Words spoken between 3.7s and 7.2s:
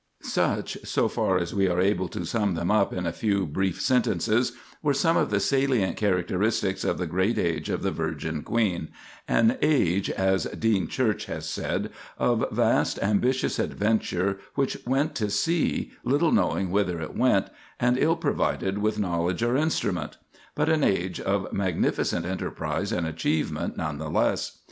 sentences, were some of the salient characteristics of the